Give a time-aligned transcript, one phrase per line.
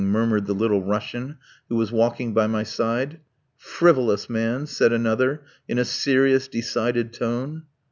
[0.03, 1.37] murmured the Little Russian,
[1.69, 3.19] who was walking by my side.
[3.55, 7.65] "Frivolous man!" said another in a serious, decided tone.